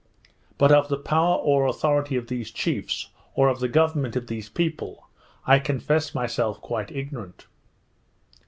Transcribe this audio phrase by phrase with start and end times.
[0.57, 4.49] But of the power or authority of these chiefs, or of the government of these
[4.49, 5.07] people,
[5.45, 7.45] I confess myself quite ignorant.